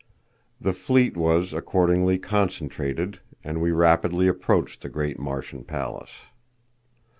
[0.59, 6.23] The fleet was, accordingly, concentrated, and we rapidly approached the great Martian palace.